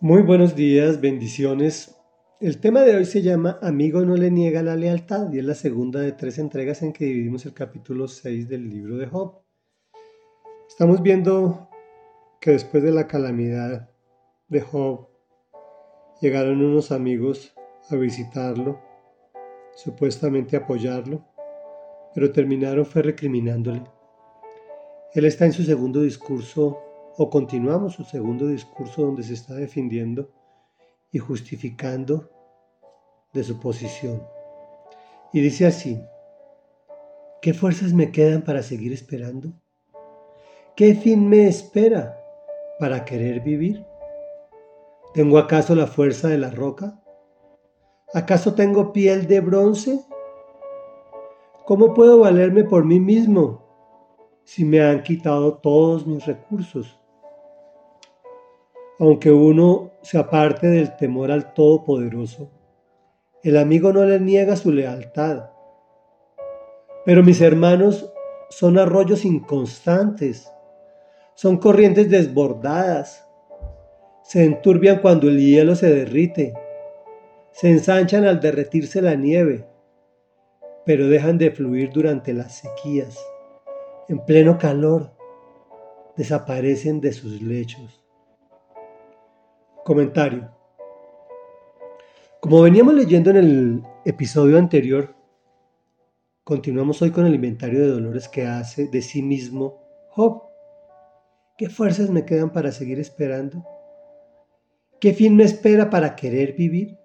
Muy 0.00 0.20
buenos 0.20 0.54
días, 0.54 1.00
bendiciones. 1.00 1.96
El 2.38 2.60
tema 2.60 2.82
de 2.82 2.94
hoy 2.94 3.06
se 3.06 3.22
llama 3.22 3.58
Amigo 3.62 4.02
no 4.02 4.14
le 4.14 4.30
niega 4.30 4.62
la 4.62 4.76
lealtad 4.76 5.32
y 5.32 5.38
es 5.38 5.44
la 5.46 5.54
segunda 5.54 6.00
de 6.00 6.12
tres 6.12 6.38
entregas 6.38 6.82
en 6.82 6.92
que 6.92 7.06
dividimos 7.06 7.46
el 7.46 7.54
capítulo 7.54 8.06
6 8.06 8.46
del 8.46 8.68
libro 8.68 8.98
de 8.98 9.06
Job. 9.06 9.40
Estamos 10.68 11.00
viendo 11.00 11.70
que 12.42 12.50
después 12.50 12.82
de 12.82 12.92
la 12.92 13.08
calamidad 13.08 13.88
de 14.48 14.60
Job 14.60 15.08
llegaron 16.20 16.62
unos 16.62 16.92
amigos 16.92 17.54
a 17.88 17.96
visitarlo, 17.96 18.78
supuestamente 19.74 20.58
apoyarlo, 20.58 21.24
pero 22.14 22.32
terminaron 22.32 22.84
fue 22.84 23.00
recriminándole. 23.00 23.82
Él 25.14 25.24
está 25.24 25.46
en 25.46 25.54
su 25.54 25.62
segundo 25.62 26.02
discurso 26.02 26.85
o 27.18 27.30
continuamos 27.30 27.94
su 27.94 28.04
segundo 28.04 28.46
discurso 28.46 29.02
donde 29.02 29.22
se 29.22 29.34
está 29.34 29.54
defendiendo 29.54 30.30
y 31.10 31.18
justificando 31.18 32.30
de 33.32 33.42
su 33.42 33.58
posición. 33.58 34.22
Y 35.32 35.40
dice 35.40 35.66
así, 35.66 36.02
¿qué 37.40 37.54
fuerzas 37.54 37.92
me 37.92 38.12
quedan 38.12 38.42
para 38.42 38.62
seguir 38.62 38.92
esperando? 38.92 39.52
¿Qué 40.74 40.94
fin 40.94 41.28
me 41.28 41.46
espera 41.46 42.20
para 42.78 43.04
querer 43.04 43.40
vivir? 43.40 43.84
¿Tengo 45.14 45.38
acaso 45.38 45.74
la 45.74 45.86
fuerza 45.86 46.28
de 46.28 46.38
la 46.38 46.50
roca? 46.50 47.00
¿Acaso 48.12 48.54
tengo 48.54 48.92
piel 48.92 49.26
de 49.26 49.40
bronce? 49.40 50.04
¿Cómo 51.64 51.94
puedo 51.94 52.20
valerme 52.20 52.64
por 52.64 52.84
mí 52.84 53.00
mismo 53.00 53.64
si 54.44 54.64
me 54.64 54.80
han 54.80 55.02
quitado 55.02 55.54
todos 55.58 56.06
mis 56.06 56.24
recursos? 56.26 57.00
Aunque 58.98 59.30
uno 59.30 59.92
se 60.02 60.16
aparte 60.16 60.68
del 60.68 60.96
temor 60.96 61.30
al 61.30 61.52
Todopoderoso, 61.52 62.50
el 63.42 63.58
amigo 63.58 63.92
no 63.92 64.04
le 64.06 64.18
niega 64.18 64.56
su 64.56 64.72
lealtad. 64.72 65.50
Pero 67.04 67.22
mis 67.22 67.42
hermanos 67.42 68.10
son 68.48 68.78
arroyos 68.78 69.26
inconstantes, 69.26 70.50
son 71.34 71.58
corrientes 71.58 72.08
desbordadas, 72.08 73.28
se 74.22 74.44
enturbian 74.44 75.00
cuando 75.00 75.28
el 75.28 75.38
hielo 75.38 75.74
se 75.74 75.94
derrite, 75.94 76.54
se 77.52 77.68
ensanchan 77.68 78.24
al 78.24 78.40
derretirse 78.40 79.02
la 79.02 79.14
nieve, 79.14 79.66
pero 80.86 81.06
dejan 81.06 81.36
de 81.36 81.50
fluir 81.50 81.90
durante 81.92 82.32
las 82.32 82.54
sequías. 82.54 83.22
En 84.08 84.24
pleno 84.24 84.56
calor, 84.56 85.12
desaparecen 86.16 87.02
de 87.02 87.12
sus 87.12 87.42
lechos. 87.42 88.05
Comentario. 89.86 90.50
Como 92.40 92.60
veníamos 92.60 92.92
leyendo 92.94 93.30
en 93.30 93.36
el 93.36 93.82
episodio 94.04 94.58
anterior, 94.58 95.14
continuamos 96.42 97.00
hoy 97.02 97.12
con 97.12 97.24
el 97.24 97.36
inventario 97.36 97.78
de 97.78 97.92
dolores 97.92 98.28
que 98.28 98.48
hace 98.48 98.88
de 98.88 99.00
sí 99.00 99.22
mismo 99.22 99.80
Job. 100.08 100.42
¿Qué 101.56 101.68
fuerzas 101.70 102.10
me 102.10 102.24
quedan 102.24 102.50
para 102.50 102.72
seguir 102.72 102.98
esperando? 102.98 103.64
¿Qué 104.98 105.12
fin 105.12 105.36
me 105.36 105.44
espera 105.44 105.88
para 105.88 106.16
querer 106.16 106.54
vivir? 106.54 106.98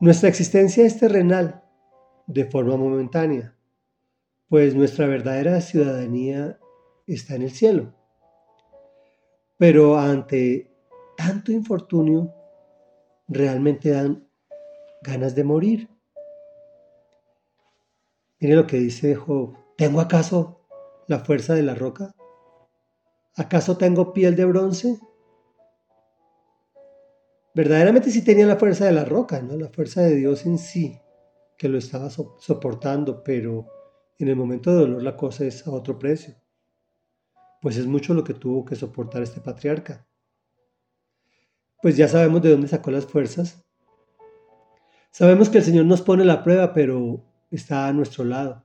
Nuestra 0.00 0.28
existencia 0.28 0.84
es 0.84 0.98
terrenal, 0.98 1.64
de 2.26 2.44
forma 2.44 2.76
momentánea, 2.76 3.56
pues 4.50 4.74
nuestra 4.74 5.06
verdadera 5.06 5.62
ciudadanía 5.62 6.58
está 7.06 7.36
en 7.36 7.42
el 7.42 7.52
cielo. 7.52 7.94
Pero 9.58 9.98
ante 9.98 10.70
tanto 11.16 11.50
infortunio, 11.50 12.32
realmente 13.26 13.90
dan 13.90 14.28
ganas 15.02 15.34
de 15.34 15.44
morir. 15.44 15.88
Mire 18.38 18.54
lo 18.54 18.66
que 18.66 18.76
dice 18.76 19.14
Job. 19.14 19.56
¿Tengo 19.76 20.00
acaso 20.00 20.60
la 21.06 21.20
fuerza 21.20 21.54
de 21.54 21.62
la 21.62 21.74
roca? 21.74 22.14
¿Acaso 23.36 23.76
tengo 23.76 24.12
piel 24.12 24.36
de 24.36 24.44
bronce? 24.44 24.98
Verdaderamente 27.54 28.10
sí 28.10 28.22
tenía 28.22 28.46
la 28.46 28.56
fuerza 28.56 28.84
de 28.84 28.92
la 28.92 29.06
roca, 29.06 29.40
¿no? 29.40 29.56
La 29.56 29.68
fuerza 29.68 30.02
de 30.02 30.16
Dios 30.16 30.44
en 30.44 30.58
sí, 30.58 30.98
que 31.56 31.70
lo 31.70 31.78
estaba 31.78 32.10
soportando, 32.10 33.22
pero 33.24 33.66
en 34.18 34.28
el 34.28 34.36
momento 34.36 34.70
de 34.70 34.80
dolor 34.80 35.02
la 35.02 35.16
cosa 35.16 35.46
es 35.46 35.66
a 35.66 35.70
otro 35.70 35.98
precio 35.98 36.34
pues 37.66 37.78
es 37.78 37.88
mucho 37.88 38.14
lo 38.14 38.22
que 38.22 38.32
tuvo 38.32 38.64
que 38.64 38.76
soportar 38.76 39.22
este 39.24 39.40
patriarca. 39.40 40.06
Pues 41.82 41.96
ya 41.96 42.06
sabemos 42.06 42.40
de 42.40 42.50
dónde 42.50 42.68
sacó 42.68 42.92
las 42.92 43.06
fuerzas. 43.06 43.66
Sabemos 45.10 45.48
que 45.48 45.58
el 45.58 45.64
Señor 45.64 45.84
nos 45.84 46.00
pone 46.00 46.24
la 46.24 46.44
prueba, 46.44 46.72
pero 46.72 47.24
está 47.50 47.88
a 47.88 47.92
nuestro 47.92 48.22
lado. 48.22 48.62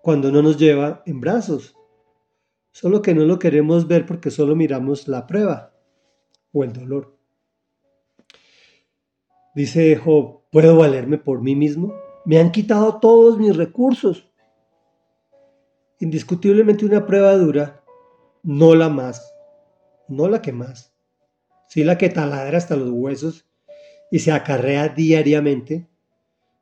Cuando 0.00 0.30
no 0.30 0.42
nos 0.42 0.58
lleva 0.58 1.02
en 1.06 1.20
brazos. 1.20 1.74
Solo 2.70 3.02
que 3.02 3.14
no 3.14 3.24
lo 3.24 3.40
queremos 3.40 3.88
ver 3.88 4.06
porque 4.06 4.30
solo 4.30 4.54
miramos 4.54 5.08
la 5.08 5.26
prueba 5.26 5.74
o 6.52 6.62
el 6.62 6.72
dolor. 6.72 7.18
Dice 9.56 9.96
Job, 9.96 10.42
¿puedo 10.52 10.76
valerme 10.76 11.18
por 11.18 11.42
mí 11.42 11.56
mismo? 11.56 11.94
Me 12.24 12.38
han 12.38 12.52
quitado 12.52 13.00
todos 13.00 13.40
mis 13.40 13.56
recursos. 13.56 14.30
Indiscutiblemente 15.98 16.86
una 16.86 17.04
prueba 17.04 17.34
dura, 17.34 17.82
no 18.42 18.74
la 18.74 18.88
más, 18.88 19.34
no 20.08 20.28
la 20.28 20.42
que 20.42 20.52
más, 20.52 20.94
sí 21.68 21.84
la 21.84 21.98
que 21.98 22.08
taladra 22.08 22.58
hasta 22.58 22.76
los 22.76 22.90
huesos 22.90 23.48
y 24.10 24.20
se 24.20 24.32
acarrea 24.32 24.88
diariamente, 24.88 25.88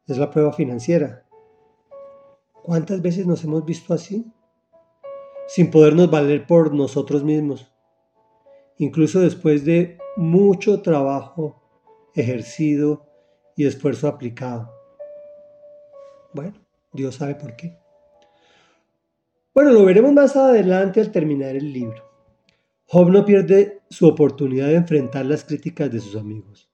es 0.07 0.19
la 0.19 0.31
prueba 0.31 0.53
financiera. 0.53 1.25
¿Cuántas 2.63 3.01
veces 3.03 3.27
nos 3.27 3.45
hemos 3.45 3.65
visto 3.65 3.95
así? 3.95 4.27
Sin 5.47 5.71
podernos 5.71 6.11
valer 6.11 6.47
por 6.47 6.75
nosotros 6.75 7.23
mismos, 7.23 7.73
incluso 8.79 9.21
después 9.21 9.65
de 9.65 9.99
mucho 10.17 10.83
trabajo 10.83 11.63
ejercido 12.15 13.07
y 13.55 13.67
esfuerzo 13.67 14.09
aplicado. 14.09 14.73
Bueno, 16.33 16.55
Dios 16.93 17.15
sabe 17.15 17.37
por 17.37 17.55
qué. 17.57 17.79
Bueno, 19.57 19.73
lo 19.73 19.87
veremos 19.87 20.13
más 20.13 20.37
adelante 20.37 21.01
al 21.01 21.11
terminar 21.11 21.57
el 21.57 21.73
libro. 21.73 22.05
Job 22.85 23.09
no 23.09 23.25
pierde 23.25 23.81
su 23.89 24.07
oportunidad 24.07 24.67
de 24.67 24.75
enfrentar 24.75 25.25
las 25.25 25.45
críticas 25.45 25.91
de 25.91 25.99
sus 25.99 26.15
amigos. 26.15 26.71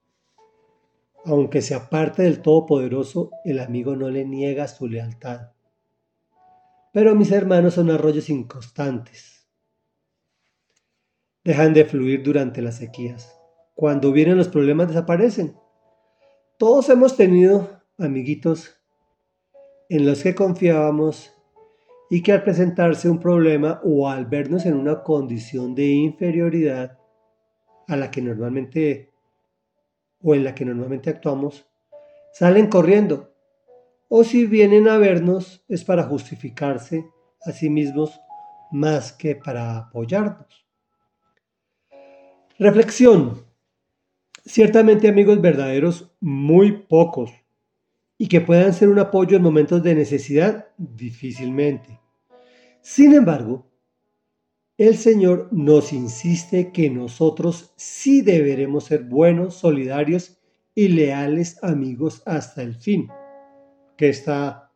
Aunque 1.25 1.62
se 1.62 1.76
aparte 1.76 2.25
del 2.25 2.43
Todopoderoso, 2.43 3.31
el 3.44 3.60
amigo 3.60 3.94
no 3.94 4.10
le 4.10 4.25
niega 4.25 4.66
su 4.66 4.88
lealtad. 4.88 5.53
Pero 6.93 7.15
mis 7.15 7.31
hermanos 7.31 7.75
son 7.75 7.88
arroyos 7.88 8.28
inconstantes. 8.28 9.47
Dejan 11.44 11.75
de 11.75 11.84
fluir 11.84 12.25
durante 12.25 12.62
las 12.62 12.78
sequías. 12.78 13.32
Cuando 13.76 14.10
vienen 14.10 14.38
los 14.38 14.49
problemas 14.49 14.88
desaparecen. 14.88 15.56
Todos 16.59 16.88
hemos 16.88 17.16
tenido 17.16 17.81
amiguitos 17.97 18.75
en 19.88 20.04
los 20.04 20.25
que 20.25 20.34
confiábamos 20.34 21.32
y 22.12 22.23
que 22.23 22.33
al 22.33 22.43
presentarse 22.43 23.09
un 23.09 23.19
problema 23.19 23.81
o 23.83 24.06
al 24.06 24.27
vernos 24.27 24.67
en 24.67 24.75
una 24.75 25.03
condición 25.03 25.75
de 25.75 25.87
inferioridad 25.87 26.99
a 27.89 27.97
la 27.97 28.11
que 28.11 28.21
normalmente 28.21 29.15
o 30.21 30.34
en 30.34 30.45
la 30.45 30.55
que 30.55 30.67
normalmente 30.67 31.09
actuamos, 31.09 31.65
salen 32.34 32.67
corriendo. 32.67 33.33
O 34.11 34.25
si 34.25 34.45
vienen 34.45 34.89
a 34.89 34.99
vernos 34.99 35.65
es 35.71 35.84
para 35.84 36.03
justificarse 36.03 37.06
a 37.47 37.50
sí 37.50 37.71
mismos 37.71 38.21
más 38.73 39.15
que 39.15 39.34
para 39.34 39.79
apoyarnos. 39.79 40.67
Reflexión. 42.59 43.43
Ciertamente 44.44 45.09
amigos 45.09 45.41
verdaderos, 45.41 46.14
muy 46.20 46.73
pocos, 46.73 47.32
y 48.19 48.29
que 48.29 48.43
puedan 48.43 48.75
ser 48.75 48.91
un 48.91 48.99
apoyo 48.99 49.38
en 49.38 49.43
momentos 49.43 49.82
de 49.82 49.94
necesidad, 49.94 50.67
difícilmente. 50.76 52.01
Sin 52.82 53.14
embargo, 53.14 53.70
el 54.76 54.96
Señor 54.96 55.49
nos 55.52 55.93
insiste 55.93 56.73
que 56.73 56.90
nosotros 56.90 57.73
sí 57.76 58.23
deberemos 58.23 58.84
ser 58.84 59.05
buenos, 59.05 59.55
solidarios 59.55 60.40
y 60.75 60.88
leales 60.88 61.62
amigos 61.62 62.25
hasta 62.26 62.62
el 62.62 62.75
fin. 62.75 63.08
¿Qué 63.96 64.08
está 64.08 64.73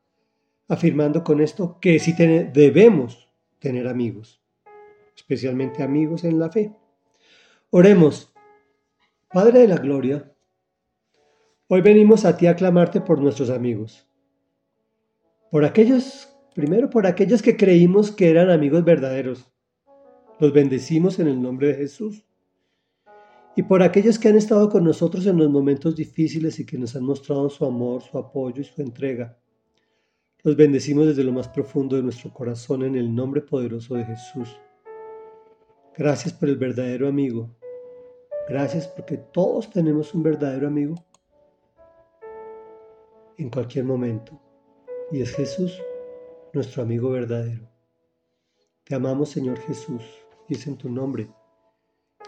afirmando 0.69 1.25
con 1.25 1.41
esto? 1.41 1.79
Que 1.81 1.99
sí 1.99 2.12
debemos 2.12 3.29
tener 3.58 3.88
amigos, 3.88 4.41
especialmente 5.17 5.82
amigos 5.82 6.23
en 6.23 6.38
la 6.38 6.49
fe. 6.49 6.73
Oremos. 7.70 8.32
Padre 9.32 9.59
de 9.61 9.69
la 9.69 9.79
Gloria, 9.79 10.32
hoy 11.67 11.81
venimos 11.81 12.25
a 12.25 12.37
ti 12.37 12.47
a 12.47 12.55
clamarte 12.55 13.00
por 13.00 13.20
nuestros 13.20 13.50
amigos, 13.50 14.09
por 15.50 15.64
aquellos 15.64 16.36
Primero 16.56 16.88
por 16.88 17.06
aquellos 17.06 17.43
que 17.43 17.55
creímos 17.55 18.11
que 18.11 18.31
eran 18.31 18.49
amigos 18.49 18.82
verdaderos. 18.82 19.53
Los 20.41 20.55
bendecimos 20.55 21.19
en 21.19 21.29
el 21.29 21.43
nombre 21.43 21.69
de 21.69 21.75
Jesús 21.75 22.25
y 23.55 23.62
por 23.62 23.82
aquellos 23.82 24.19
que 24.19 24.29
han 24.29 24.37
estado 24.37 24.70
con 24.70 24.82
nosotros 24.82 25.26
en 25.26 25.37
los 25.37 25.50
momentos 25.50 25.94
difíciles 25.94 26.58
y 26.58 26.64
que 26.64 26.79
nos 26.79 26.97
han 26.97 27.05
mostrado 27.05 27.50
su 27.50 27.67
amor, 27.67 28.00
su 28.00 28.17
apoyo 28.17 28.62
y 28.62 28.64
su 28.64 28.81
entrega. 28.81 29.38
Los 30.44 30.56
bendecimos 30.56 31.06
desde 31.08 31.25
lo 31.25 31.32
más 31.32 31.47
profundo 31.47 31.94
de 31.94 32.03
nuestro 32.03 32.32
corazón 32.32 32.85
en 32.85 32.97
el 32.97 33.14
nombre 33.14 33.43
poderoso 33.43 33.94
de 33.94 34.06
Jesús. 34.06 34.59
Gracias 35.94 36.32
por 36.32 36.49
el 36.49 36.56
verdadero 36.56 37.06
amigo. 37.06 37.55
Gracias 38.49 38.88
porque 38.88 39.19
todos 39.19 39.69
tenemos 39.69 40.14
un 40.14 40.23
verdadero 40.23 40.69
amigo 40.69 40.94
en 43.37 43.50
cualquier 43.50 43.85
momento. 43.85 44.41
Y 45.12 45.20
es 45.20 45.35
Jesús, 45.35 45.79
nuestro 46.56 46.82
amigo 46.82 47.11
verdadero. 47.11 47.69
Te 48.85 48.94
amamos, 48.94 49.29
Señor 49.29 49.58
Jesús, 49.61 50.03
y 50.49 50.55
es 50.55 50.67
en 50.67 50.76
tu 50.76 50.88
nombre 50.88 51.29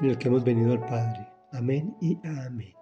en 0.01 0.11
el 0.11 0.19
que 0.19 0.29
hemos 0.29 0.45
venido 0.45 0.73
al 0.73 0.81
Padre. 0.81 1.27
Amén 1.53 1.97
y 2.01 2.19
amén. 2.27 2.78